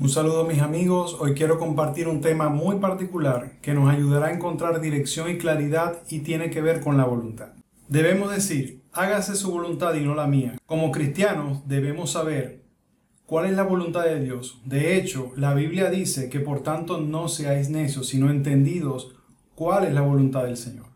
Un 0.00 0.08
saludo 0.08 0.46
mis 0.46 0.62
amigos, 0.62 1.18
hoy 1.20 1.34
quiero 1.34 1.58
compartir 1.58 2.08
un 2.08 2.22
tema 2.22 2.48
muy 2.48 2.76
particular 2.76 3.58
que 3.60 3.74
nos 3.74 3.90
ayudará 3.90 4.28
a 4.28 4.32
encontrar 4.32 4.80
dirección 4.80 5.28
y 5.28 5.36
claridad 5.36 5.98
y 6.08 6.20
tiene 6.20 6.48
que 6.48 6.62
ver 6.62 6.80
con 6.80 6.96
la 6.96 7.04
voluntad. 7.04 7.50
Debemos 7.86 8.30
decir, 8.30 8.80
hágase 8.94 9.34
su 9.34 9.50
voluntad 9.50 9.92
y 9.92 10.00
no 10.00 10.14
la 10.14 10.26
mía. 10.26 10.56
Como 10.64 10.90
cristianos 10.90 11.68
debemos 11.68 12.12
saber 12.12 12.62
cuál 13.26 13.44
es 13.44 13.52
la 13.52 13.62
voluntad 13.62 14.04
de 14.04 14.20
Dios. 14.20 14.62
De 14.64 14.96
hecho, 14.96 15.32
la 15.36 15.52
Biblia 15.52 15.90
dice 15.90 16.30
que 16.30 16.40
por 16.40 16.62
tanto 16.62 16.98
no 16.98 17.28
seáis 17.28 17.68
necios, 17.68 18.08
sino 18.08 18.30
entendidos 18.30 19.14
cuál 19.54 19.84
es 19.84 19.92
la 19.92 20.00
voluntad 20.00 20.44
del 20.44 20.56
Señor. 20.56 20.86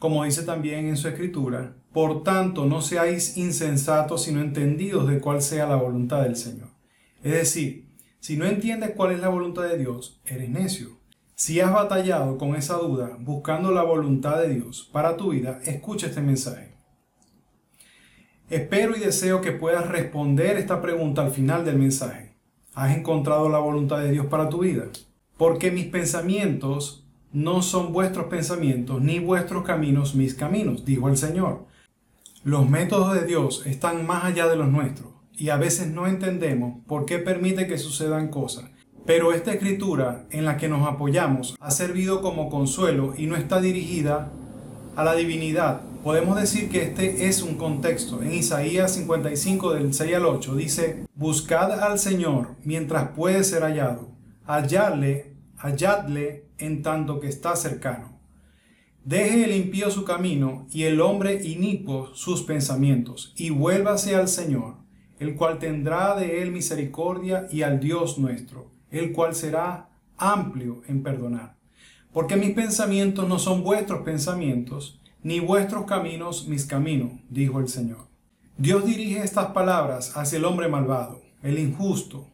Como 0.00 0.24
dice 0.24 0.42
también 0.42 0.88
en 0.88 0.96
su 0.96 1.06
escritura, 1.06 1.76
por 1.92 2.24
tanto 2.24 2.66
no 2.66 2.82
seáis 2.82 3.36
insensatos, 3.36 4.24
sino 4.24 4.40
entendidos 4.40 5.06
de 5.06 5.20
cuál 5.20 5.40
sea 5.40 5.68
la 5.68 5.76
voluntad 5.76 6.24
del 6.24 6.34
Señor. 6.34 6.70
Es 7.22 7.32
decir, 7.32 7.87
si 8.20 8.36
no 8.36 8.46
entiendes 8.46 8.90
cuál 8.96 9.12
es 9.12 9.20
la 9.20 9.28
voluntad 9.28 9.62
de 9.62 9.78
Dios, 9.78 10.20
eres 10.26 10.50
necio. 10.50 10.98
Si 11.34 11.60
has 11.60 11.72
batallado 11.72 12.36
con 12.36 12.56
esa 12.56 12.74
duda 12.74 13.16
buscando 13.20 13.70
la 13.70 13.82
voluntad 13.82 14.40
de 14.40 14.54
Dios 14.54 14.88
para 14.92 15.16
tu 15.16 15.30
vida, 15.30 15.60
escucha 15.64 16.08
este 16.08 16.20
mensaje. 16.20 16.74
Espero 18.50 18.96
y 18.96 19.00
deseo 19.00 19.40
que 19.40 19.52
puedas 19.52 19.86
responder 19.88 20.56
esta 20.56 20.82
pregunta 20.82 21.22
al 21.22 21.30
final 21.30 21.64
del 21.64 21.78
mensaje. 21.78 22.34
¿Has 22.74 22.96
encontrado 22.96 23.48
la 23.48 23.58
voluntad 23.58 24.00
de 24.00 24.10
Dios 24.10 24.26
para 24.26 24.48
tu 24.48 24.60
vida? 24.60 24.84
Porque 25.36 25.70
mis 25.70 25.86
pensamientos 25.86 27.06
no 27.32 27.62
son 27.62 27.92
vuestros 27.92 28.26
pensamientos, 28.26 29.00
ni 29.00 29.20
vuestros 29.20 29.64
caminos 29.64 30.16
mis 30.16 30.34
caminos, 30.34 30.84
dijo 30.84 31.08
el 31.08 31.16
Señor. 31.16 31.66
Los 32.42 32.68
métodos 32.68 33.14
de 33.14 33.26
Dios 33.26 33.64
están 33.66 34.06
más 34.06 34.24
allá 34.24 34.48
de 34.48 34.56
los 34.56 34.68
nuestros 34.68 35.17
y 35.38 35.50
a 35.50 35.56
veces 35.56 35.86
no 35.88 36.06
entendemos 36.06 36.84
por 36.86 37.06
qué 37.06 37.18
permite 37.18 37.68
que 37.68 37.78
sucedan 37.78 38.28
cosas. 38.28 38.64
Pero 39.06 39.32
esta 39.32 39.52
escritura 39.52 40.26
en 40.30 40.44
la 40.44 40.56
que 40.56 40.68
nos 40.68 40.86
apoyamos 40.86 41.56
ha 41.60 41.70
servido 41.70 42.20
como 42.20 42.50
consuelo 42.50 43.14
y 43.16 43.26
no 43.26 43.36
está 43.36 43.60
dirigida 43.60 44.30
a 44.96 45.04
la 45.04 45.14
divinidad. 45.14 45.80
Podemos 46.02 46.38
decir 46.38 46.68
que 46.68 46.82
este 46.82 47.28
es 47.28 47.42
un 47.42 47.54
contexto. 47.54 48.20
En 48.22 48.34
Isaías 48.34 48.92
55 48.92 49.74
del 49.74 49.94
6 49.94 50.14
al 50.16 50.26
8 50.26 50.56
dice, 50.56 51.06
Buscad 51.14 51.72
al 51.72 51.98
Señor 51.98 52.56
mientras 52.64 53.10
puede 53.10 53.44
ser 53.44 53.62
hallado, 53.62 54.10
halladle, 54.44 55.36
halladle 55.56 56.46
en 56.58 56.82
tanto 56.82 57.20
que 57.20 57.28
está 57.28 57.56
cercano. 57.56 58.18
Deje 59.04 59.44
el 59.44 59.56
impío 59.56 59.90
su 59.90 60.04
camino 60.04 60.66
y 60.70 60.82
el 60.82 61.00
hombre 61.00 61.42
inicuo 61.42 62.14
sus 62.14 62.42
pensamientos, 62.42 63.32
y 63.36 63.50
vuélvase 63.50 64.14
al 64.14 64.28
Señor 64.28 64.87
el 65.18 65.34
cual 65.34 65.58
tendrá 65.58 66.16
de 66.16 66.42
él 66.42 66.52
misericordia, 66.52 67.46
y 67.50 67.62
al 67.62 67.80
Dios 67.80 68.18
nuestro, 68.18 68.70
el 68.90 69.12
cual 69.12 69.34
será 69.34 69.88
amplio 70.16 70.82
en 70.88 71.02
perdonar. 71.02 71.56
Porque 72.12 72.36
mis 72.36 72.50
pensamientos 72.50 73.28
no 73.28 73.38
son 73.38 73.62
vuestros 73.62 74.02
pensamientos, 74.02 75.00
ni 75.22 75.40
vuestros 75.40 75.84
caminos 75.84 76.48
mis 76.48 76.64
caminos, 76.64 77.12
dijo 77.28 77.60
el 77.60 77.68
Señor. 77.68 78.06
Dios 78.56 78.84
dirige 78.84 79.22
estas 79.22 79.46
palabras 79.52 80.16
hacia 80.16 80.38
el 80.38 80.44
hombre 80.44 80.68
malvado, 80.68 81.20
el 81.42 81.58
injusto, 81.58 82.26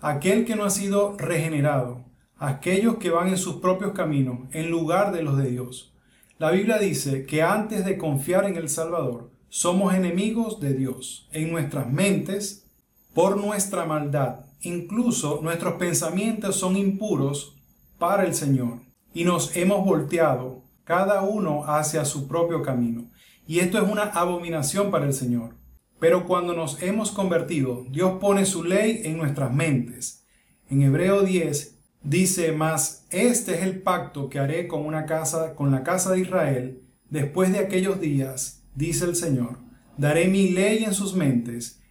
aquel 0.00 0.44
que 0.44 0.56
no 0.56 0.64
ha 0.64 0.70
sido 0.70 1.16
regenerado, 1.16 2.04
aquellos 2.38 2.96
que 2.96 3.10
van 3.10 3.28
en 3.28 3.38
sus 3.38 3.56
propios 3.56 3.92
caminos 3.92 4.40
en 4.52 4.70
lugar 4.70 5.12
de 5.12 5.22
los 5.22 5.38
de 5.38 5.50
Dios. 5.50 5.94
La 6.38 6.50
Biblia 6.50 6.78
dice 6.78 7.24
que 7.24 7.42
antes 7.42 7.86
de 7.86 7.96
confiar 7.96 8.44
en 8.44 8.56
el 8.56 8.68
Salvador, 8.68 9.30
somos 9.56 9.94
enemigos 9.94 10.60
de 10.60 10.74
Dios 10.74 11.30
en 11.32 11.50
nuestras 11.50 11.90
mentes 11.90 12.66
por 13.14 13.38
nuestra 13.38 13.86
maldad. 13.86 14.40
Incluso 14.60 15.40
nuestros 15.42 15.76
pensamientos 15.76 16.56
son 16.56 16.76
impuros 16.76 17.56
para 17.98 18.26
el 18.26 18.34
Señor 18.34 18.82
y 19.14 19.24
nos 19.24 19.56
hemos 19.56 19.82
volteado 19.82 20.62
cada 20.84 21.22
uno 21.22 21.64
hacia 21.64 22.04
su 22.04 22.28
propio 22.28 22.60
camino. 22.60 23.10
Y 23.46 23.60
esto 23.60 23.78
es 23.82 23.90
una 23.90 24.02
abominación 24.02 24.90
para 24.90 25.06
el 25.06 25.14
Señor. 25.14 25.54
Pero 25.98 26.26
cuando 26.26 26.52
nos 26.52 26.82
hemos 26.82 27.10
convertido, 27.10 27.86
Dios 27.88 28.18
pone 28.20 28.44
su 28.44 28.62
ley 28.62 29.00
en 29.04 29.16
nuestras 29.16 29.54
mentes. 29.54 30.26
En 30.68 30.82
Hebreo 30.82 31.22
10 31.22 31.78
dice 32.02 32.52
más, 32.52 33.06
este 33.08 33.54
es 33.54 33.62
el 33.62 33.80
pacto 33.80 34.28
que 34.28 34.38
haré 34.38 34.68
con 34.68 34.84
una 34.84 35.06
casa, 35.06 35.54
con 35.54 35.70
la 35.70 35.82
casa 35.82 36.12
de 36.12 36.20
Israel, 36.20 36.82
después 37.08 37.50
de 37.54 37.60
aquellos 37.60 38.00
días, 38.00 38.55
dice 38.76 39.06
el 39.06 39.16
Señor, 39.16 39.58
daré 39.96 40.28
mi 40.28 40.50
ley 40.50 40.84
en 40.84 40.94
sus 40.94 41.14
mentes, 41.14 41.82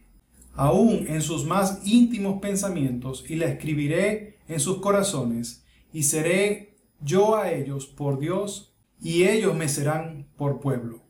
aún 0.54 1.06
en 1.10 1.22
sus 1.22 1.46
más 1.46 1.82
íntimos 1.84 2.40
pensamientos, 2.40 3.26
y 3.28 3.36
la 3.36 3.48
escribiré 3.48 4.38
en 4.48 4.60
sus 4.60 4.78
corazones, 4.78 5.66
y 5.92 6.04
seré 6.04 6.78
yo 7.02 7.36
a 7.36 7.52
ellos 7.52 7.88
por 7.88 8.20
Dios, 8.20 8.74
y 9.02 9.24
ellos 9.24 9.56
me 9.56 9.68
serán 9.68 10.28
por 10.38 10.60
pueblo. 10.60 11.04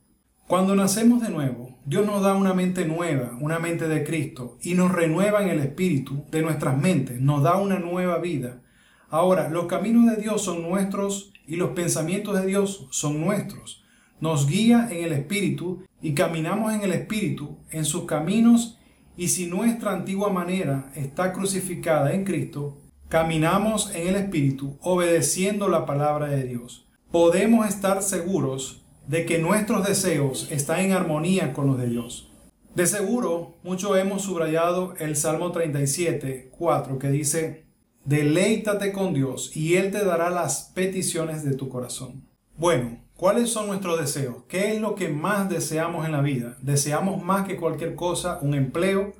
Cuando 0.47 0.75
nacemos 0.75 1.21
de 1.21 1.29
nuevo, 1.29 1.77
Dios 1.85 2.05
nos 2.05 2.21
da 2.21 2.35
una 2.35 2.53
mente 2.53 2.85
nueva, 2.85 3.37
una 3.41 3.59
mente 3.59 3.87
de 3.87 4.03
Cristo, 4.03 4.57
y 4.61 4.75
nos 4.75 4.91
renueva 4.91 5.43
en 5.43 5.49
el 5.49 5.59
espíritu 5.59 6.25
de 6.31 6.41
nuestras 6.41 6.77
mentes, 6.77 7.19
nos 7.19 7.43
da 7.43 7.57
una 7.57 7.79
nueva 7.79 8.19
vida. 8.19 8.61
Ahora, 9.09 9.49
los 9.49 9.65
caminos 9.65 10.05
de 10.05 10.21
Dios 10.21 10.43
son 10.43 10.61
nuestros 10.61 11.33
y 11.47 11.57
los 11.57 11.71
pensamientos 11.71 12.39
de 12.39 12.45
Dios 12.45 12.87
son 12.91 13.21
nuestros 13.21 13.84
nos 14.25 14.47
guía 14.47 14.87
en 14.89 15.03
el 15.03 15.11
Espíritu 15.11 15.83
y 16.01 16.15
caminamos 16.15 16.73
en 16.73 16.81
el 16.81 16.93
Espíritu, 16.93 17.59
en 17.69 17.85
sus 17.85 18.05
caminos, 18.05 18.79
y 19.15 19.27
si 19.27 19.45
nuestra 19.45 19.91
antigua 19.93 20.29
manera 20.29 20.91
está 20.95 21.31
crucificada 21.31 22.11
en 22.11 22.23
Cristo, 22.25 22.75
caminamos 23.07 23.93
en 23.93 24.07
el 24.07 24.15
Espíritu 24.15 24.79
obedeciendo 24.81 25.69
la 25.69 25.85
palabra 25.85 26.25
de 26.25 26.41
Dios. 26.41 26.87
Podemos 27.11 27.67
estar 27.67 28.01
seguros 28.01 28.83
de 29.07 29.27
que 29.27 29.37
nuestros 29.37 29.85
deseos 29.85 30.51
están 30.51 30.79
en 30.79 30.93
armonía 30.93 31.53
con 31.53 31.67
los 31.67 31.77
de 31.77 31.87
Dios. 31.87 32.27
De 32.73 32.87
seguro, 32.87 33.53
muchos 33.61 33.95
hemos 33.95 34.23
subrayado 34.23 34.95
el 34.97 35.15
Salmo 35.15 35.51
37, 35.51 36.49
4, 36.57 36.97
que 36.97 37.09
dice, 37.11 37.65
Deleítate 38.05 38.91
con 38.91 39.13
Dios 39.13 39.55
y 39.55 39.75
Él 39.75 39.91
te 39.91 40.03
dará 40.03 40.31
las 40.31 40.71
peticiones 40.73 41.43
de 41.43 41.53
tu 41.53 41.69
corazón. 41.69 42.27
Bueno, 42.57 43.04
¿Cuáles 43.17 43.49
son 43.49 43.67
nuestros 43.67 43.97
deseos? 43.97 44.43
¿Qué 44.49 44.73
es 44.73 44.81
lo 44.81 44.93
que 44.93 45.07
más 45.07 45.47
deseamos 45.47 46.05
en 46.05 46.11
la 46.11 46.19
vida? 46.19 46.57
Deseamos 46.61 47.23
más 47.23 47.47
que 47.47 47.55
cualquier 47.55 47.95
cosa 47.95 48.39
un 48.41 48.53
empleo 48.53 49.13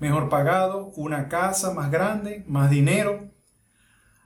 mejor 0.00 0.30
pagado, 0.30 0.92
una 0.96 1.28
casa 1.28 1.74
más 1.74 1.90
grande, 1.90 2.42
más 2.48 2.70
dinero. 2.70 3.28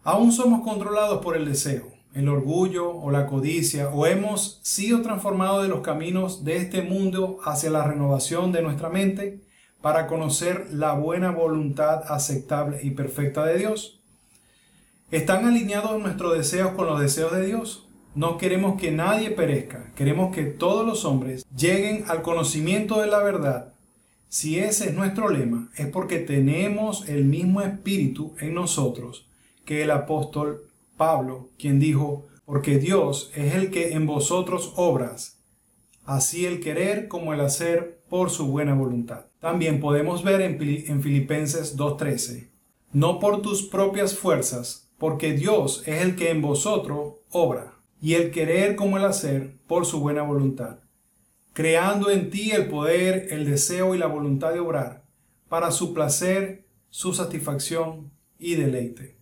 Aún 0.05 0.31
somos 0.31 0.63
controlados 0.63 1.21
por 1.21 1.37
el 1.37 1.47
deseo, 1.47 1.89
el 2.15 2.29
orgullo 2.29 2.97
o 2.97 3.11
la 3.11 3.27
codicia, 3.27 3.89
o 3.89 4.07
hemos 4.07 4.61
sido 4.63 5.03
transformados 5.03 5.65
de 5.65 5.69
los 5.69 5.81
caminos 5.81 6.45
de 6.45 6.59
este 6.59 6.83
mundo 6.83 7.39
hacia 7.45 7.71
la 7.71 7.83
renovación 7.83 8.53
de 8.53 8.63
nuestra 8.63 8.89
mente 8.89 9.41
para 9.81 10.07
conocer 10.07 10.69
la 10.71 10.93
buena 10.93 11.33
voluntad 11.33 12.05
aceptable 12.07 12.79
y 12.85 12.91
perfecta 12.91 13.45
de 13.45 13.59
Dios. 13.59 14.01
¿Están 15.11 15.45
alineados 15.45 16.01
nuestros 16.01 16.37
deseos 16.37 16.71
con 16.73 16.87
los 16.87 17.01
deseos 17.01 17.33
de 17.33 17.47
Dios? 17.47 17.88
No 18.15 18.39
queremos 18.39 18.81
que 18.81 18.91
nadie 18.91 19.31
perezca, 19.31 19.93
queremos 19.95 20.35
que 20.35 20.45
todos 20.45 20.87
los 20.87 21.05
hombres 21.05 21.47
lleguen 21.57 22.05
al 22.09 22.23
conocimiento 22.23 23.01
de 23.01 23.07
la 23.07 23.23
verdad. 23.23 23.75
Si 24.29 24.59
ese 24.59 24.89
es 24.89 24.95
nuestro 24.95 25.31
lema, 25.31 25.71
es 25.77 25.87
porque 25.87 26.19
tenemos 26.19 27.09
el 27.09 27.25
mismo 27.25 27.61
espíritu 27.61 28.35
en 28.41 28.55
nosotros 28.55 29.29
que 29.65 29.83
el 29.83 29.91
apóstol 29.91 30.65
Pablo, 30.97 31.51
quien 31.59 31.79
dijo, 31.79 32.27
porque 32.45 32.79
Dios 32.79 33.31
es 33.35 33.55
el 33.55 33.71
que 33.71 33.93
en 33.93 34.07
vosotros 34.07 34.73
obras, 34.77 35.39
así 36.05 36.45
el 36.45 36.61
querer 36.61 37.09
como 37.09 37.35
el 37.35 37.41
hacer 37.41 38.03
por 38.09 38.31
su 38.31 38.49
buena 38.49 38.75
voluntad. 38.75 39.27
También 39.39 39.81
podemos 39.81 40.25
ver 40.25 40.41
en, 40.41 41.03
Filipenses 41.03 41.77
2.13, 41.77 42.49
no 42.93 43.21
por 43.21 43.43
tus 43.43 43.63
propias 43.63 44.17
fuerzas, 44.17 44.91
porque 44.99 45.35
Dios 45.35 45.85
es 45.87 46.03
el 46.03 46.17
que 46.17 46.31
en 46.31 46.43
vosotros 46.43 47.15
obra 47.31 47.78
y 48.01 48.15
el 48.15 48.31
querer 48.31 48.77
como 48.77 48.97
el 48.97 49.05
hacer 49.05 49.57
por 49.67 49.87
su 49.87 50.01
buena 50.01 50.23
voluntad, 50.23 50.79
creando 51.53 52.11
en 52.11 52.31
ti 52.31 52.53
el 52.53 52.69
poder, 52.69 53.29
el 53.31 53.45
deseo 53.45 53.95
y 53.95 53.99
la 53.99 54.07
voluntad 54.07 54.53
de 54.53 54.61
obrar 54.61 55.05
para 55.49 55.71
su 55.71 55.95
placer, 55.95 56.65
su 56.91 57.15
satisfacción 57.15 58.11
y 58.39 58.55
deleite. 58.55 59.17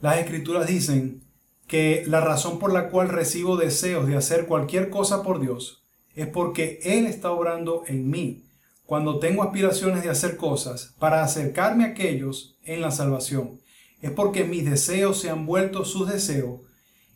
Las 0.00 0.18
escrituras 0.18 0.66
dicen 0.66 1.22
que 1.66 2.04
la 2.06 2.20
razón 2.20 2.58
por 2.58 2.72
la 2.72 2.88
cual 2.88 3.08
recibo 3.08 3.56
deseos 3.56 4.06
de 4.06 4.16
hacer 4.16 4.46
cualquier 4.46 4.90
cosa 4.90 5.22
por 5.22 5.40
Dios 5.40 5.84
es 6.14 6.26
porque 6.26 6.80
Él 6.82 7.06
está 7.06 7.30
obrando 7.30 7.84
en 7.86 8.10
mí 8.10 8.44
cuando 8.86 9.20
tengo 9.20 9.44
aspiraciones 9.44 10.02
de 10.02 10.10
hacer 10.10 10.36
cosas 10.36 10.94
para 10.98 11.22
acercarme 11.22 11.84
a 11.84 11.88
aquellos 11.88 12.56
en 12.64 12.80
la 12.80 12.90
salvación. 12.90 13.60
Es 14.02 14.10
porque 14.10 14.42
mis 14.42 14.68
deseos 14.68 15.20
se 15.20 15.30
han 15.30 15.46
vuelto 15.46 15.84
sus 15.84 16.10
deseos 16.10 16.62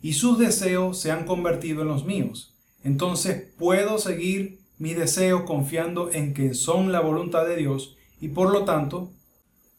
y 0.04 0.12
sus 0.12 0.38
deseos 0.38 1.00
se 1.00 1.10
han 1.10 1.24
convertido 1.24 1.80
en 1.80 1.88
los 1.88 2.04
míos. 2.04 2.54
Entonces 2.82 3.54
puedo 3.56 3.96
seguir 3.96 4.60
mis 4.76 4.98
deseos 4.98 5.44
confiando 5.44 6.12
en 6.12 6.34
que 6.34 6.52
son 6.52 6.92
la 6.92 7.00
voluntad 7.00 7.46
de 7.46 7.56
Dios 7.56 7.96
y 8.20 8.28
por 8.28 8.52
lo 8.52 8.66
tanto 8.66 9.14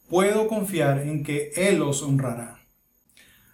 puedo 0.08 0.48
confiar 0.48 0.98
en 1.02 1.22
que 1.22 1.52
Él 1.54 1.78
los 1.78 2.02
honrará. 2.02 2.58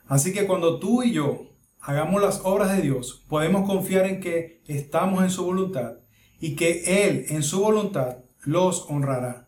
Así 0.06 0.32
que 0.32 0.46
cuando 0.46 0.78
tú 0.78 1.02
y 1.02 1.12
yo 1.12 1.50
hagamos 1.78 2.22
las 2.22 2.40
obras 2.42 2.74
de 2.74 2.80
Dios, 2.80 3.22
podemos 3.28 3.68
confiar 3.68 4.06
en 4.06 4.20
que 4.20 4.62
estamos 4.66 5.22
en 5.22 5.30
su 5.30 5.44
voluntad 5.44 5.98
y 6.40 6.56
que 6.56 7.06
Él 7.06 7.26
en 7.28 7.42
su 7.42 7.60
voluntad 7.60 8.20
los 8.44 8.86
honrará. 8.88 9.46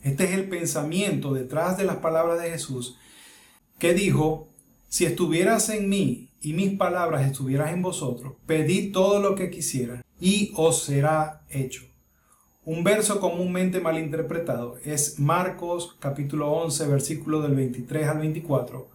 Este 0.00 0.24
es 0.24 0.30
el 0.30 0.48
pensamiento 0.48 1.34
detrás 1.34 1.76
de 1.76 1.84
las 1.84 1.96
palabras 1.96 2.40
de 2.40 2.52
Jesús 2.52 2.96
que 3.78 3.92
dijo, 3.92 4.48
si 4.88 5.04
estuvieras 5.04 5.68
en 5.68 5.90
mí 5.90 6.30
y 6.44 6.52
mis 6.52 6.76
palabras 6.76 7.26
estuvieras 7.26 7.72
en 7.72 7.82
vosotros, 7.82 8.34
pedid 8.46 8.92
todo 8.92 9.18
lo 9.18 9.34
que 9.34 9.50
quisiera 9.50 10.04
y 10.20 10.52
os 10.56 10.82
será 10.84 11.42
hecho. 11.48 11.84
Un 12.64 12.84
verso 12.84 13.18
comúnmente 13.18 13.80
malinterpretado 13.80 14.76
es 14.84 15.18
Marcos 15.18 15.96
capítulo 15.98 16.52
11 16.52 16.86
versículo 16.86 17.40
del 17.40 17.54
23 17.54 18.08
al 18.08 18.18
24, 18.18 18.90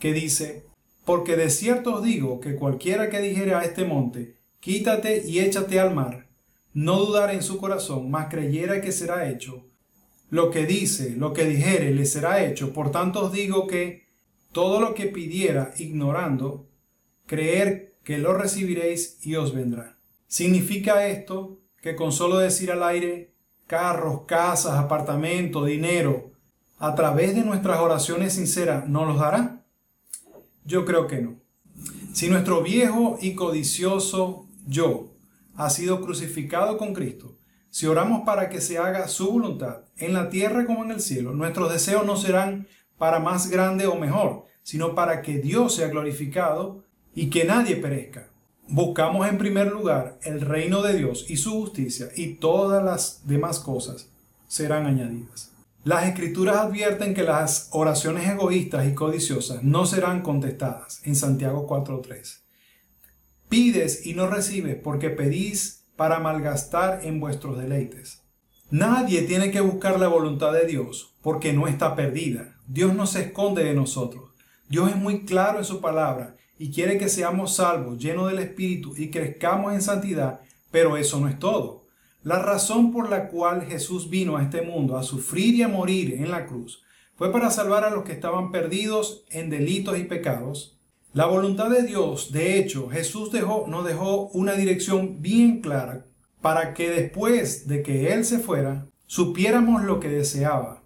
que 0.00 0.12
dice, 0.12 0.64
porque 1.04 1.36
de 1.36 1.50
cierto 1.50 1.96
os 1.96 2.02
digo 2.02 2.40
que 2.40 2.56
cualquiera 2.56 3.10
que 3.10 3.20
dijere 3.20 3.54
a 3.54 3.62
este 3.62 3.84
monte, 3.84 4.36
quítate 4.60 5.22
y 5.26 5.40
échate 5.40 5.78
al 5.78 5.94
mar, 5.94 6.28
no 6.72 6.98
dudar 6.98 7.30
en 7.30 7.42
su 7.42 7.58
corazón, 7.58 8.10
mas 8.10 8.28
creyera 8.28 8.80
que 8.80 8.92
será 8.92 9.30
hecho, 9.30 9.66
lo 10.30 10.50
que 10.50 10.66
dice, 10.66 11.14
lo 11.16 11.32
que 11.32 11.44
dijere, 11.44 11.94
le 11.94 12.04
será 12.04 12.44
hecho. 12.44 12.72
Por 12.72 12.90
tanto 12.90 13.26
os 13.26 13.32
digo 13.32 13.66
que 13.66 14.06
todo 14.52 14.80
lo 14.80 14.94
que 14.94 15.06
pidiera 15.06 15.72
ignorando, 15.78 16.68
creer 17.26 17.96
que 18.04 18.18
lo 18.18 18.34
recibiréis 18.34 19.18
y 19.26 19.36
os 19.36 19.54
vendrá. 19.54 19.98
¿Significa 20.28 21.06
esto 21.08 21.58
que 21.80 21.96
con 21.96 22.12
solo 22.12 22.38
decir 22.38 22.70
al 22.70 22.82
aire 22.82 23.34
carros, 23.66 24.22
casas, 24.26 24.78
apartamentos, 24.78 25.66
dinero, 25.66 26.32
a 26.78 26.94
través 26.94 27.34
de 27.34 27.42
nuestras 27.42 27.78
oraciones 27.80 28.34
sinceras, 28.34 28.88
no 28.88 29.04
los 29.04 29.18
dará? 29.18 29.64
Yo 30.64 30.84
creo 30.84 31.06
que 31.06 31.20
no. 31.20 31.36
Si 32.12 32.28
nuestro 32.28 32.62
viejo 32.62 33.18
y 33.20 33.34
codicioso 33.34 34.46
yo 34.66 35.12
ha 35.54 35.70
sido 35.70 36.00
crucificado 36.00 36.78
con 36.78 36.94
Cristo, 36.94 37.36
si 37.70 37.86
oramos 37.86 38.22
para 38.24 38.48
que 38.48 38.60
se 38.60 38.78
haga 38.78 39.08
su 39.08 39.30
voluntad, 39.32 39.82
en 39.96 40.14
la 40.14 40.30
tierra 40.30 40.64
como 40.64 40.84
en 40.84 40.92
el 40.92 41.00
cielo, 41.00 41.34
nuestros 41.34 41.70
deseos 41.70 42.06
no 42.06 42.16
serán 42.16 42.68
para 42.96 43.18
más 43.18 43.50
grande 43.50 43.86
o 43.86 43.96
mejor, 43.96 44.46
sino 44.62 44.94
para 44.94 45.20
que 45.22 45.38
Dios 45.38 45.74
sea 45.74 45.88
glorificado 45.88 46.85
y 47.16 47.30
que 47.30 47.44
nadie 47.44 47.76
perezca. 47.76 48.28
Buscamos 48.68 49.26
en 49.26 49.38
primer 49.38 49.72
lugar 49.72 50.18
el 50.22 50.42
reino 50.42 50.82
de 50.82 50.96
Dios 50.96 51.24
y 51.28 51.38
su 51.38 51.52
justicia 51.52 52.08
y 52.14 52.34
todas 52.34 52.84
las 52.84 53.26
demás 53.26 53.58
cosas 53.58 54.10
serán 54.46 54.86
añadidas. 54.86 55.50
Las 55.82 56.04
escrituras 56.06 56.56
advierten 56.58 57.14
que 57.14 57.22
las 57.22 57.70
oraciones 57.72 58.28
egoístas 58.28 58.86
y 58.86 58.94
codiciosas 58.94 59.62
no 59.62 59.86
serán 59.86 60.20
contestadas 60.20 61.00
en 61.04 61.16
Santiago 61.16 61.66
4.3. 61.66 62.40
Pides 63.48 64.04
y 64.04 64.14
no 64.14 64.26
recibes 64.26 64.76
porque 64.76 65.10
pedís 65.10 65.84
para 65.96 66.18
malgastar 66.18 67.00
en 67.04 67.18
vuestros 67.18 67.56
deleites. 67.56 68.24
Nadie 68.70 69.22
tiene 69.22 69.50
que 69.50 69.60
buscar 69.60 69.98
la 69.98 70.08
voluntad 70.08 70.52
de 70.52 70.66
Dios 70.66 71.14
porque 71.22 71.54
no 71.54 71.66
está 71.66 71.94
perdida. 71.96 72.56
Dios 72.66 72.94
no 72.94 73.06
se 73.06 73.22
esconde 73.22 73.64
de 73.64 73.74
nosotros. 73.74 74.32
Dios 74.68 74.90
es 74.90 74.96
muy 74.96 75.24
claro 75.24 75.58
en 75.58 75.64
su 75.64 75.80
palabra 75.80 76.36
y 76.58 76.70
quiere 76.70 76.98
que 76.98 77.08
seamos 77.08 77.56
salvos, 77.56 77.98
llenos 77.98 78.30
del 78.30 78.38
Espíritu 78.38 78.94
y 78.96 79.10
crezcamos 79.10 79.72
en 79.74 79.82
santidad, 79.82 80.40
pero 80.70 80.96
eso 80.96 81.20
no 81.20 81.28
es 81.28 81.38
todo. 81.38 81.86
La 82.22 82.40
razón 82.40 82.92
por 82.92 83.08
la 83.08 83.28
cual 83.28 83.62
Jesús 83.66 84.10
vino 84.10 84.36
a 84.36 84.42
este 84.42 84.62
mundo 84.62 84.96
a 84.96 85.02
sufrir 85.02 85.54
y 85.54 85.62
a 85.62 85.68
morir 85.68 86.14
en 86.14 86.30
la 86.30 86.46
cruz 86.46 86.82
fue 87.14 87.30
para 87.32 87.50
salvar 87.50 87.84
a 87.84 87.90
los 87.90 88.04
que 88.04 88.12
estaban 88.12 88.50
perdidos 88.50 89.24
en 89.30 89.48
delitos 89.48 89.98
y 89.98 90.04
pecados. 90.04 90.78
La 91.12 91.26
voluntad 91.26 91.70
de 91.70 91.82
Dios, 91.82 92.32
de 92.32 92.58
hecho, 92.58 92.88
Jesús 92.88 93.32
dejó, 93.32 93.66
nos 93.68 93.86
dejó 93.86 94.28
una 94.28 94.54
dirección 94.54 95.22
bien 95.22 95.60
clara 95.60 96.06
para 96.42 96.74
que 96.74 96.90
después 96.90 97.68
de 97.68 97.82
que 97.82 98.12
Él 98.12 98.24
se 98.24 98.38
fuera, 98.38 98.86
supiéramos 99.06 99.84
lo 99.84 99.98
que 100.00 100.08
deseaba. 100.08 100.82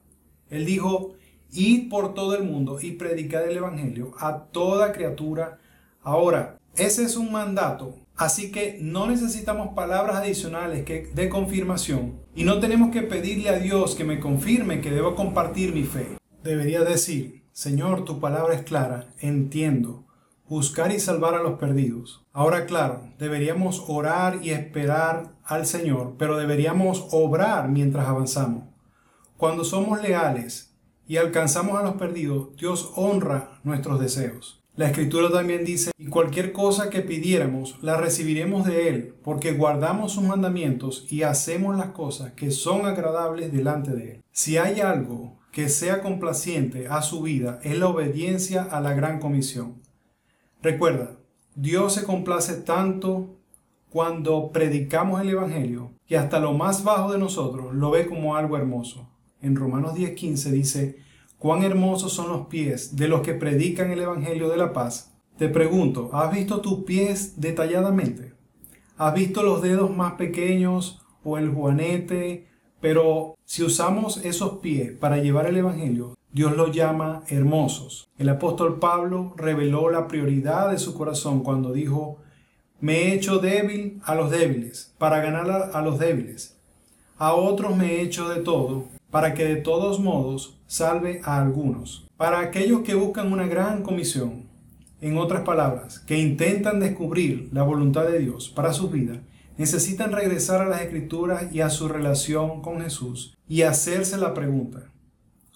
Él 0.51 0.67
dijo, 0.67 1.15
id 1.53 1.89
por 1.89 2.15
todo 2.15 2.35
el 2.35 2.45
mundo 2.45 2.79
y 2.81 2.93
predicad 2.93 3.49
el 3.49 3.57
Evangelio 3.57 4.13
a 4.19 4.45
toda 4.45 4.93
criatura. 4.93 5.59
Ahora, 6.03 6.59
ese 6.77 7.05
es 7.05 7.17
un 7.17 7.33
mandato 7.33 7.97
Así 8.21 8.53
que 8.53 8.77
no 8.83 9.07
necesitamos 9.07 9.69
palabras 9.75 10.17
adicionales 10.17 10.85
que, 10.85 11.07
de 11.07 11.31
confirmación 11.31 12.21
y 12.35 12.45
no 12.45 12.61
tenemos 12.61 12.91
que 12.91 13.01
pedirle 13.01 13.49
a 13.49 13.59
Dios 13.59 13.95
que 13.95 14.05
me 14.05 14.21
confirme 14.21 14.83
que 14.83 14.91
debo 14.91 15.15
compartir 15.15 15.73
mi 15.73 15.85
fe. 15.85 16.19
Debería 16.43 16.83
decir, 16.83 17.45
Señor, 17.53 18.05
tu 18.05 18.21
palabra 18.21 18.55
es 18.55 18.61
clara, 18.61 19.07
entiendo, 19.21 20.05
buscar 20.47 20.93
y 20.93 21.01
salvar 21.01 21.33
a 21.35 21.43
los 21.43 21.59
perdidos. 21.59 22.23
Ahora 22.35 22.67
claro, 22.67 23.09
deberíamos 23.19 23.83
orar 23.89 24.41
y 24.43 24.51
esperar 24.51 25.33
al 25.43 25.65
Señor, 25.65 26.17
pero 26.19 26.37
deberíamos 26.37 27.07
obrar 27.13 27.71
mientras 27.71 28.07
avanzamos. 28.07 28.65
Cuando 29.39 29.65
somos 29.65 30.03
leales 30.03 30.70
y 31.11 31.17
alcanzamos 31.17 31.77
a 31.77 31.83
los 31.83 31.95
perdidos, 31.95 32.55
Dios 32.57 32.93
honra 32.95 33.59
nuestros 33.65 33.99
deseos. 33.99 34.63
La 34.77 34.87
escritura 34.87 35.29
también 35.29 35.65
dice, 35.65 35.91
y 35.99 36.07
cualquier 36.07 36.53
cosa 36.53 36.89
que 36.89 37.01
pidiéramos, 37.01 37.83
la 37.83 37.97
recibiremos 37.97 38.65
de 38.65 38.89
Él, 38.89 39.15
porque 39.25 39.55
guardamos 39.55 40.13
sus 40.13 40.23
mandamientos 40.23 41.09
y 41.11 41.25
hacemos 41.25 41.77
las 41.77 41.89
cosas 41.89 42.35
que 42.35 42.53
son 42.53 42.87
agradables 42.87 43.53
delante 43.53 43.91
de 43.91 44.13
Él. 44.13 44.23
Si 44.31 44.57
hay 44.57 44.83
algo 44.83 45.37
que 45.51 45.69
sea 45.69 46.01
complaciente 46.01 46.87
a 46.87 47.03
su 47.03 47.23
vida, 47.23 47.59
es 47.65 47.77
la 47.77 47.89
obediencia 47.89 48.63
a 48.63 48.81
la 48.81 48.95
gran 48.95 49.19
comisión. 49.19 49.83
Recuerda, 50.63 51.17
Dios 51.57 51.95
se 51.95 52.05
complace 52.05 52.55
tanto 52.55 53.35
cuando 53.89 54.53
predicamos 54.53 55.21
el 55.21 55.31
Evangelio 55.31 55.91
que 56.07 56.17
hasta 56.17 56.39
lo 56.39 56.53
más 56.53 56.85
bajo 56.85 57.11
de 57.11 57.19
nosotros 57.19 57.75
lo 57.75 57.91
ve 57.91 58.07
como 58.07 58.37
algo 58.37 58.57
hermoso. 58.57 59.09
En 59.43 59.57
Romanos 59.57 59.95
10:15 59.95 60.51
dice, 60.51 60.97
cuán 61.39 61.63
hermosos 61.63 62.13
son 62.13 62.29
los 62.29 62.47
pies 62.49 62.97
de 62.97 63.09
los 63.09 63.23
que 63.23 63.35
predican 63.35 63.91
el 63.91 64.01
Evangelio 64.01 64.49
de 64.49 64.57
la 64.57 64.73
paz, 64.73 65.13
te 65.39 65.49
pregunto, 65.49 66.11
¿has 66.13 66.33
visto 66.33 66.61
tus 66.61 66.85
pies 66.85 67.41
detalladamente? 67.41 68.35
¿Has 68.99 69.15
visto 69.15 69.43
los 69.43 69.63
dedos 69.63 69.91
más 69.97 70.13
pequeños 70.15 71.01
o 71.25 71.39
el 71.39 71.49
juanete? 71.49 72.47
Pero 72.83 73.37
si 73.47 73.63
usamos 73.63 74.19
esos 74.19 74.59
pies 74.59 74.93
para 74.93 75.17
llevar 75.17 75.47
el 75.47 75.57
Evangelio, 75.57 76.19
Dios 76.33 76.57
los 76.57 76.71
llama 76.77 77.25
hermosos. 77.29 78.11
El 78.19 78.29
apóstol 78.29 78.79
Pablo 78.79 79.33
reveló 79.37 79.91
la 79.91 80.07
prioridad 80.07 80.71
de 80.71 80.79
su 80.79 80.95
corazón 80.95 81.43
cuando 81.43 81.73
dijo, 81.73 82.19
me 82.81 82.99
he 82.99 83.15
hecho 83.15 83.39
débil 83.39 84.01
a 84.05 84.15
los 84.15 84.31
débiles, 84.31 84.95
para 84.99 85.21
ganar 85.21 85.71
a 85.73 85.83
los 85.83 85.99
débiles. 85.99 86.59
A 87.19 87.35
otros 87.35 87.77
me 87.77 87.95
he 87.95 88.03
hecho 88.03 88.29
de 88.29 88.41
todo, 88.43 88.85
para 89.11 89.35
que 89.35 89.45
de 89.45 89.57
todos 89.57 90.01
modos 90.01 90.59
salve 90.67 91.21
a 91.25 91.41
algunos. 91.41 92.07
Para 92.17 92.41
aquellos 92.41 92.81
que 92.83 92.95
buscan 92.95 93.33
una 93.33 93.47
gran 93.47 93.83
comisión, 93.83 94.49
en 95.01 95.17
otras 95.17 95.43
palabras, 95.43 95.99
que 96.01 96.19
intentan 96.19 96.79
descubrir 96.79 97.49
la 97.53 97.63
voluntad 97.63 98.05
de 98.05 98.19
Dios 98.19 98.51
para 98.51 98.73
su 98.73 98.91
vida, 98.91 99.21
necesitan 99.57 100.13
regresar 100.13 100.61
a 100.61 100.69
las 100.69 100.83
escrituras 100.83 101.53
y 101.53 101.61
a 101.61 101.71
su 101.71 101.89
relación 101.89 102.63
con 102.63 102.81
Jesús 102.81 103.37
y 103.49 103.63
hacerse 103.63 104.17
la 104.19 104.35
pregunta, 104.35 104.91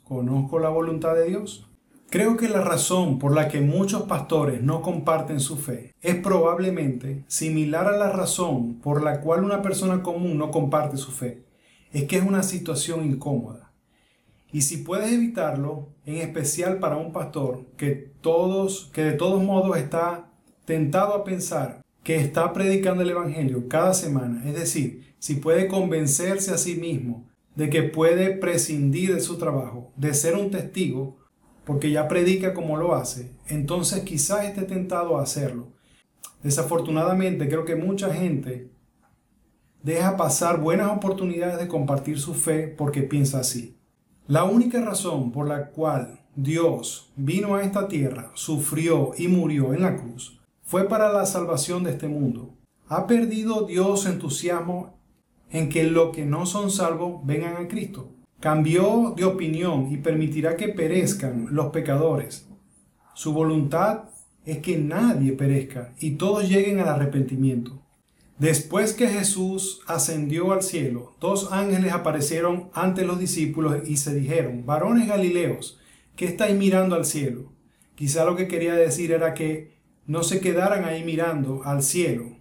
¿conozco 0.03 0.59
la 0.59 0.71
voluntad 0.71 1.15
de 1.15 1.27
Dios? 1.27 1.67
Creo 2.11 2.37
que 2.37 2.49
la 2.49 2.61
razón 2.61 3.19
por 3.19 3.35
la 3.35 3.49
que 3.49 3.61
muchos 3.61 4.03
pastores 4.03 4.63
no 4.63 4.83
comparten 4.83 5.41
su 5.41 5.57
fe 5.57 5.95
es 6.01 6.15
probablemente 6.17 7.25
similar 7.27 7.87
a 7.87 7.97
la 7.97 8.11
razón 8.11 8.75
por 8.81 9.03
la 9.03 9.21
cual 9.21 9.43
una 9.43 9.63
persona 9.63 10.03
común 10.03 10.39
no 10.39 10.51
comparte 10.51 10.97
su 10.97 11.11
fe 11.11 11.43
es 11.95 12.05
que 12.05 12.17
es 12.17 12.25
una 12.25 12.43
situación 12.43 13.05
incómoda. 13.05 13.73
Y 14.53 14.63
si 14.63 14.79
puedes 14.79 15.13
evitarlo, 15.13 15.89
en 16.05 16.17
especial 16.17 16.79
para 16.81 16.97
un 16.97 17.13
pastor 17.13 17.65
que 17.77 17.93
todos 18.21 18.91
que 18.93 19.03
de 19.03 19.13
todos 19.13 19.43
modos 19.43 19.77
está 19.79 20.31
tentado 20.65 21.15
a 21.15 21.25
pensar 21.25 21.83
que 22.03 22.17
está 22.17 22.53
predicando 22.53 23.03
el 23.03 23.11
evangelio 23.11 23.69
cada 23.69 23.95
semana, 23.95 24.43
es 24.47 24.55
decir, 24.55 25.15
si 25.19 25.37
puede 25.37 25.69
convencerse 25.69 26.51
a 26.53 26.59
sí 26.59 26.77
mismo 26.77 27.27
de 27.55 27.71
que 27.71 27.85
puede 27.85 28.31
prescindir 28.37 29.15
de 29.15 29.21
su 29.21 29.39
trabajo, 29.39 29.93
de 29.97 30.13
ser 30.15 30.35
un 30.35 30.51
testigo, 30.51 31.17
porque 31.65 31.91
ya 31.91 32.09
predica 32.09 32.53
como 32.55 32.77
lo 32.77 32.95
hace, 32.95 33.31
entonces 33.47 34.03
quizás 34.03 34.45
esté 34.45 34.63
tentado 34.63 35.17
a 35.17 35.23
hacerlo. 35.23 35.73
Desafortunadamente 36.43 37.49
creo 37.49 37.65
que 37.65 37.77
mucha 37.77 38.13
gente 38.13 38.74
deja 39.85 40.17
pasar 40.17 40.61
buenas 40.61 40.91
oportunidades 40.91 41.59
de 41.59 41.69
compartir 41.69 42.19
su 42.19 42.35
fe 42.35 42.69
porque 42.69 43.03
piensa 43.03 43.41
así. 43.41 43.77
La 44.27 44.45
única 44.45 44.81
razón 44.81 45.31
por 45.31 45.47
la 45.47 45.67
cual 45.67 46.23
Dios 46.35 47.13
vino 47.17 47.55
a 47.55 47.63
esta 47.63 47.87
tierra, 47.87 48.33
sufrió 48.35 49.13
y 49.19 49.29
murió 49.29 49.75
en 49.75 49.83
la 49.83 49.97
cruz, 49.97 50.41
fue 50.63 50.89
para 50.89 51.13
la 51.13 51.27
salvación 51.27 51.85
de 51.85 51.91
este 51.91 52.09
mundo. 52.09 52.55
¿Ha 52.89 53.07
perdido 53.07 53.67
Dios 53.67 54.07
entusiasmo 54.07 54.95
en 55.51 55.69
que 55.69 55.85
los 55.85 56.17
que 56.17 56.25
no 56.25 56.47
son 56.47 56.71
salvos 56.71 57.21
vengan 57.25 57.57
a 57.57 57.69
Cristo? 57.69 58.09
Cambió 58.41 59.13
de 59.15 59.25
opinión 59.27 59.93
y 59.93 59.99
permitirá 59.99 60.57
que 60.57 60.69
perezcan 60.69 61.49
los 61.51 61.67
pecadores. 61.67 62.49
Su 63.13 63.35
voluntad 63.35 64.05
es 64.47 64.59
que 64.59 64.79
nadie 64.79 65.33
perezca 65.33 65.93
y 66.01 66.13
todos 66.13 66.49
lleguen 66.49 66.81
al 66.81 66.89
arrepentimiento. 66.89 67.84
Después 68.45 68.93
que 68.93 69.09
Jesús 69.09 69.81
ascendió 69.87 70.53
al 70.53 70.63
cielo, 70.63 71.15
dos 71.19 71.51
ángeles 71.51 71.95
aparecieron 71.95 72.69
ante 72.75 73.07
los 73.07 73.19
discípulos 73.19 73.89
y 73.89 73.97
se 73.97 74.15
dijeron, 74.15 74.67
varones 74.67 75.09
galileos, 75.09 75.81
¿qué 76.15 76.27
estáis 76.27 76.55
mirando 76.55 76.95
al 76.95 77.07
cielo? 77.07 77.55
Quizá 77.95 78.27
lo 78.27 78.37
que 78.37 78.47
quería 78.47 78.75
decir 78.75 79.13
era 79.13 79.33
que 79.33 79.79
no 80.07 80.23
se 80.25 80.41
quedaran 80.41 80.85
ahí 80.85 81.03
mirando 81.05 81.63
al 81.65 81.83
cielo. 81.83 82.37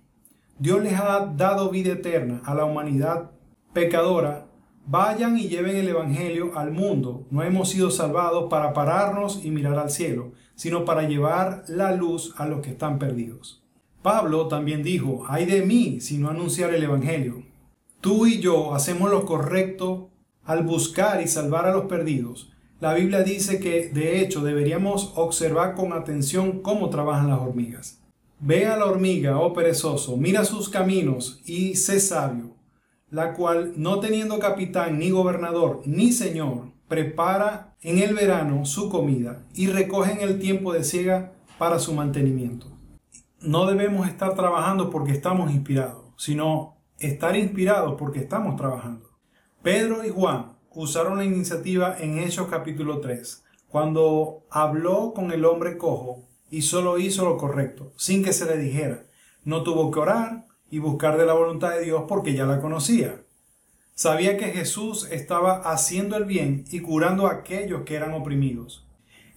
Dios 0.60 0.83
les 0.83 1.00
ha 1.00 1.25
dado 1.38 1.69
vida 1.69 1.93
eterna 1.93 2.41
a 2.43 2.53
la 2.53 2.65
humanidad 2.65 3.31
pecadora 3.72 4.48
Vayan 4.86 5.38
y 5.38 5.48
lleven 5.48 5.77
el 5.77 5.88
Evangelio 5.88 6.57
al 6.57 6.72
mundo. 6.72 7.25
No 7.31 7.43
hemos 7.43 7.69
sido 7.69 7.89
salvados 7.89 8.50
para 8.50 8.74
pararnos 8.74 9.45
y 9.45 9.51
mirar 9.51 9.79
al 9.79 9.89
cielo, 9.89 10.33
sino 10.55 10.83
para 10.83 11.03
llevar 11.03 11.63
la 11.69 11.95
luz 11.95 12.36
a 12.36 12.45
los 12.45 12.60
que 12.60 12.72
están 12.72 13.00
perdidos. 13.00 13.62
Pablo 14.03 14.48
también 14.48 14.83
dijo, 14.83 15.25
ay 15.27 15.45
de 15.45 15.65
mí 15.65 16.00
si 16.00 16.19
no 16.19 16.29
anunciar 16.29 16.74
el 16.74 16.83
Evangelio. 16.83 17.43
Tú 18.01 18.27
y 18.27 18.39
yo 18.39 18.75
hacemos 18.75 19.10
lo 19.10 19.25
correcto 19.25 20.12
al 20.43 20.63
buscar 20.63 21.22
y 21.22 21.27
salvar 21.27 21.65
a 21.65 21.74
los 21.74 21.86
perdidos. 21.86 22.51
La 22.79 22.93
Biblia 22.93 23.24
dice 23.24 23.60
que, 23.60 23.89
de 23.89 24.19
hecho, 24.19 24.43
deberíamos 24.43 25.13
observar 25.15 25.74
con 25.74 25.93
atención 25.93 26.62
cómo 26.62 26.89
trabajan 26.89 27.29
las 27.29 27.39
hormigas. 27.39 28.01
Ve 28.39 28.67
a 28.67 28.77
la 28.77 28.86
hormiga, 28.86 29.39
oh 29.39 29.53
perezoso, 29.53 30.17
mira 30.17 30.45
sus 30.45 30.69
caminos 30.69 31.41
y 31.45 31.75
sé 31.75 32.00
sabio 32.00 32.53
la 33.13 33.33
cual, 33.33 33.74
no 33.75 34.00
teniendo 34.00 34.39
capitán, 34.39 34.98
ni 34.98 35.12
gobernador, 35.12 35.83
ni 35.86 36.12
señor, 36.12 36.72
prepara 36.88 37.75
en 37.81 38.00
el 38.00 38.15
verano 38.15 38.65
su 38.65 38.89
comida 38.89 39.45
y 39.53 39.67
recoge 39.67 40.13
en 40.13 40.22
el 40.22 40.39
tiempo 40.39 40.74
de 40.74 40.83
siega 40.83 41.31
para 41.60 41.77
su 41.77 41.93
mantenimiento. 41.93 42.73
No 43.43 43.65
debemos 43.65 44.07
estar 44.07 44.35
trabajando 44.35 44.89
porque 44.89 45.12
estamos 45.12 45.51
inspirados, 45.51 46.05
sino 46.17 46.77
estar 46.97 47.35
inspirados 47.35 47.95
porque 48.00 48.19
estamos 48.19 48.55
trabajando. 48.55 49.09
Pedro 49.62 50.05
y 50.05 50.09
Juan 50.09 50.53
usaron 50.71 51.17
la 51.17 51.25
iniciativa 51.25 51.97
en 52.00 52.19
Hechos 52.19 52.47
capítulo 52.47 53.01
3, 53.01 53.43
cuando 53.67 54.45
habló 54.50 55.13
con 55.13 55.31
el 55.31 55.43
hombre 55.43 55.77
cojo 55.77 56.23
y 56.50 56.62
solo 56.62 56.97
hizo 56.97 57.25
lo 57.25 57.35
correcto, 57.35 57.91
sin 57.97 58.23
que 58.23 58.31
se 58.31 58.45
le 58.45 58.57
dijera. 58.57 59.03
No 59.43 59.62
tuvo 59.63 59.91
que 59.91 60.00
orar, 60.00 60.45
y 60.73 60.79
buscar 60.79 61.19
de 61.19 61.25
la 61.27 61.33
voluntad 61.33 61.71
de 61.71 61.83
Dios 61.83 62.05
porque 62.07 62.33
ya 62.33 62.45
la 62.45 62.59
conocía. 62.59 63.21
Sabía 63.93 64.38
que 64.38 64.53
Jesús 64.53 65.07
estaba 65.12 65.57
haciendo 65.71 66.15
el 66.15 66.23
bien 66.25 66.65
y 66.71 66.79
curando 66.79 67.27
a 67.27 67.33
aquellos 67.33 67.83
que 67.83 67.93
eran 67.93 68.13
oprimidos. 68.13 68.88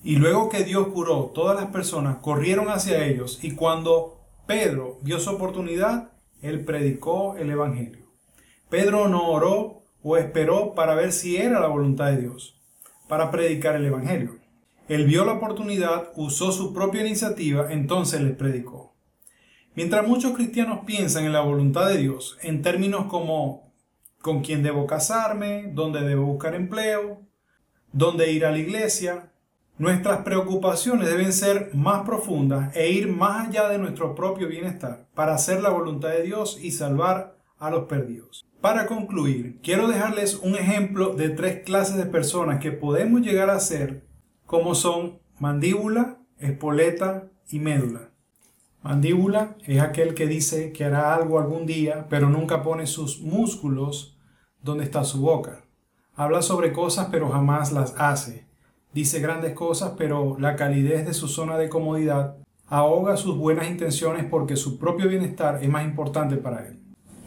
Y 0.07 0.15
luego 0.15 0.49
que 0.49 0.63
Dios 0.63 0.87
curó, 0.95 1.33
todas 1.35 1.57
las 1.61 1.73
personas 1.73 2.19
corrieron 2.19 2.69
hacia 2.69 3.05
ellos 3.05 3.41
y 3.43 3.57
cuando 3.57 4.21
Pedro 4.47 4.99
vio 5.03 5.19
su 5.19 5.31
oportunidad, 5.31 6.13
él 6.43 6.65
predicó 6.65 7.35
el 7.37 7.51
Evangelio. 7.51 8.07
Pedro 8.71 9.09
no 9.09 9.29
oró 9.29 9.83
o 10.05 10.17
esperó 10.17 10.77
para 10.77 10.95
ver 10.95 11.11
si 11.11 11.39
era 11.39 11.59
la 11.59 11.67
voluntad 11.67 12.13
de 12.13 12.19
Dios, 12.19 12.57
para 13.09 13.33
predicar 13.33 13.75
el 13.75 13.87
Evangelio. 13.87 14.39
Él 14.87 15.07
vio 15.07 15.25
la 15.25 15.33
oportunidad, 15.33 16.13
usó 16.15 16.53
su 16.53 16.73
propia 16.73 17.01
iniciativa, 17.01 17.73
entonces 17.73 18.21
les 18.21 18.37
predicó. 18.37 18.95
Mientras 19.75 20.07
muchos 20.07 20.37
cristianos 20.37 20.85
piensan 20.87 21.25
en 21.25 21.33
la 21.33 21.41
voluntad 21.41 21.89
de 21.89 21.97
Dios 21.97 22.39
en 22.43 22.63
términos 22.63 23.07
como 23.07 23.73
con 24.23 24.43
quién 24.43 24.63
debo 24.63 24.87
casarme, 24.87 25.69
dónde 25.73 26.03
debo 26.03 26.27
buscar 26.27 26.55
empleo, 26.55 27.23
dónde 27.91 28.31
ir 28.31 28.47
a 28.47 28.53
la 28.53 28.59
iglesia, 28.59 29.33
nuestras 29.79 30.23
preocupaciones 30.23 31.09
deben 31.09 31.33
ser 31.33 31.71
más 31.75 32.03
profundas 32.07 32.75
e 32.75 32.91
ir 32.91 33.09
más 33.09 33.49
allá 33.49 33.69
de 33.69 33.79
nuestro 33.79 34.15
propio 34.15 34.49
bienestar 34.49 35.07
para 35.15 35.35
hacer 35.35 35.63
la 35.63 35.71
voluntad 35.71 36.11
de 36.11 36.23
Dios 36.23 36.59
y 36.63 36.71
salvar 36.71 37.37
a 37.59 37.71
los 37.71 37.85
perdidos. 37.85 38.47
Para 38.61 38.87
concluir, 38.87 39.61
quiero 39.63 39.87
dejarles 39.87 40.37
un 40.37 40.57
ejemplo 40.57 41.15
de 41.15 41.29
tres 41.31 41.63
clases 41.65 41.97
de 41.97 42.07
personas 42.07 42.61
que 42.61 42.73
podemos 42.73 43.21
llegar 43.21 43.51
a 43.51 43.61
ser 43.61 44.07
como 44.47 44.75
son 44.75 45.19
mandíbula, 45.39 46.19
espoleta 46.39 47.29
y 47.51 47.59
médula. 47.59 48.11
Mandíbula 48.83 49.57
es 49.65 49.81
aquel 49.81 50.15
que 50.15 50.27
dice 50.27 50.73
que 50.73 50.85
hará 50.85 51.15
algo 51.15 51.39
algún 51.39 51.67
día, 51.67 52.07
pero 52.09 52.31
nunca 52.31 52.63
pone 52.63 52.87
sus 52.87 53.21
músculos 53.21 54.17
donde 54.63 54.85
está 54.85 55.05
su 55.05 55.21
boca. 55.21 55.65
Habla 56.15 56.41
sobre 56.41 56.73
cosas, 56.73 57.09
pero 57.11 57.29
jamás 57.31 57.73
las 57.73 57.95
hace. 57.99 58.46
Dice 58.97 59.21
grandes 59.21 59.53
cosas, 59.53 59.93
pero 59.99 60.39
la 60.41 60.57
calidez 60.57 61.05
de 61.05 61.13
su 61.13 61.29
zona 61.29 61.59
de 61.59 61.69
comodidad 61.69 62.39
ahoga 62.67 63.19
sus 63.19 63.37
buenas 63.37 63.69
intenciones 63.69 64.25
porque 64.25 64.57
su 64.57 64.79
propio 64.79 65.07
bienestar 65.07 65.63
es 65.63 65.69
más 65.69 65.85
importante 65.85 66.39
para 66.39 66.67
él. 66.67 66.79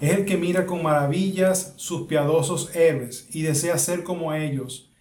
Es 0.02 0.14
el 0.14 0.26
que 0.26 0.36
mira 0.36 0.66
con 0.66 0.82
maravillas 0.82 1.74
sus 1.76 2.08
piadosos 2.08 2.76
héroes 2.76 3.28
y 3.36 3.44
desea 3.44 3.78
ser 3.78 4.04
como 4.04 4.34
ellos. 4.34 4.92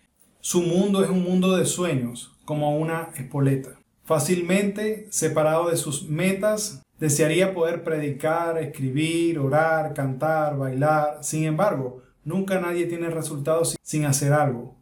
Su 0.41 0.61
mundo 0.61 1.03
es 1.03 1.09
un 1.09 1.23
mundo 1.23 1.57
de 1.57 1.65
sueños, 1.65 2.37
como 2.45 2.77
una 2.77 3.13
espoleta. 3.17 3.71
Fácilmente 4.05 5.07
separado 5.09 5.71
de 5.71 5.77
sus 5.79 6.07
metas, 6.07 6.83
desearía 7.01 7.55
poder 7.55 7.83
predicar, 7.83 8.59
escribir, 8.59 9.39
orar, 9.39 9.95
cantar, 9.95 10.59
bailar. 10.59 11.21
Sin 11.23 11.45
embargo, 11.45 12.03
nunca 12.25 12.61
nadie 12.61 12.85
tiene 12.85 13.09
resultados 13.09 13.75
sin 13.83 14.05
hacer 14.05 14.35
algo. 14.35 14.77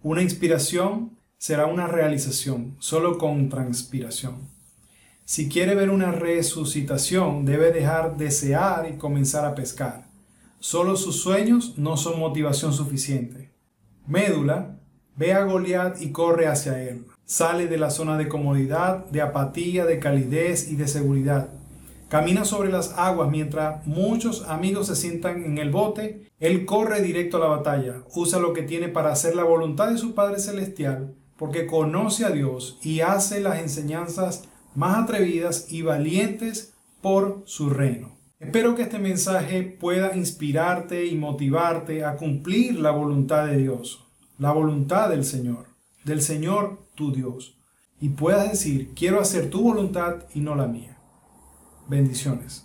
Una 0.00 0.22
inspiración 0.22 1.13
será 1.44 1.66
una 1.66 1.86
realización, 1.86 2.74
solo 2.78 3.18
con 3.18 3.50
transpiración. 3.50 4.48
Si 5.26 5.50
quiere 5.50 5.74
ver 5.74 5.90
una 5.90 6.10
resucitación, 6.10 7.44
debe 7.44 7.70
dejar 7.70 8.16
desear 8.16 8.88
y 8.90 8.96
comenzar 8.96 9.44
a 9.44 9.54
pescar. 9.54 10.06
Solo 10.58 10.96
sus 10.96 11.20
sueños 11.20 11.74
no 11.76 11.98
son 11.98 12.18
motivación 12.18 12.72
suficiente. 12.72 13.52
Médula 14.06 14.80
ve 15.16 15.34
a 15.34 15.44
Goliat 15.44 16.00
y 16.00 16.12
corre 16.12 16.46
hacia 16.46 16.82
él. 16.82 17.04
Sale 17.26 17.66
de 17.66 17.76
la 17.76 17.90
zona 17.90 18.16
de 18.16 18.26
comodidad, 18.26 19.04
de 19.10 19.20
apatía, 19.20 19.84
de 19.84 19.98
calidez 19.98 20.70
y 20.70 20.76
de 20.76 20.88
seguridad. 20.88 21.50
Camina 22.08 22.46
sobre 22.46 22.72
las 22.72 22.94
aguas 22.96 23.30
mientras 23.30 23.86
muchos 23.86 24.46
amigos 24.48 24.86
se 24.86 24.96
sientan 24.96 25.44
en 25.44 25.58
el 25.58 25.70
bote. 25.70 26.26
Él 26.40 26.64
corre 26.64 27.02
directo 27.02 27.36
a 27.36 27.40
la 27.40 27.54
batalla. 27.54 27.96
Usa 28.14 28.38
lo 28.38 28.54
que 28.54 28.62
tiene 28.62 28.88
para 28.88 29.12
hacer 29.12 29.36
la 29.36 29.44
voluntad 29.44 29.90
de 29.90 29.98
su 29.98 30.14
Padre 30.14 30.38
Celestial 30.38 31.16
porque 31.36 31.66
conoce 31.66 32.24
a 32.24 32.30
Dios 32.30 32.78
y 32.82 33.00
hace 33.00 33.40
las 33.40 33.60
enseñanzas 33.60 34.44
más 34.74 35.04
atrevidas 35.04 35.70
y 35.70 35.82
valientes 35.82 36.74
por 37.00 37.42
su 37.46 37.70
reino. 37.70 38.14
Espero 38.40 38.74
que 38.74 38.82
este 38.82 38.98
mensaje 38.98 39.62
pueda 39.62 40.16
inspirarte 40.16 41.06
y 41.06 41.16
motivarte 41.16 42.04
a 42.04 42.16
cumplir 42.16 42.78
la 42.78 42.90
voluntad 42.90 43.46
de 43.46 43.56
Dios, 43.56 44.04
la 44.38 44.52
voluntad 44.52 45.08
del 45.08 45.24
Señor, 45.24 45.66
del 46.04 46.20
Señor 46.20 46.84
tu 46.94 47.12
Dios 47.12 47.56
y 48.00 48.10
puedas 48.10 48.50
decir, 48.50 48.92
quiero 48.94 49.20
hacer 49.20 49.48
tu 49.48 49.62
voluntad 49.62 50.24
y 50.34 50.40
no 50.40 50.54
la 50.54 50.66
mía. 50.66 50.98
Bendiciones. 51.88 52.62